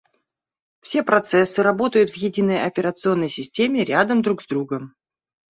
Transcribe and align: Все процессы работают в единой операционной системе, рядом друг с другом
Все 0.79 1.03
процессы 1.03 1.61
работают 1.61 2.09
в 2.09 2.15
единой 2.17 2.63
операционной 2.63 3.29
системе, 3.29 3.85
рядом 3.85 4.23
друг 4.23 4.41
с 4.41 4.47
другом 4.47 4.95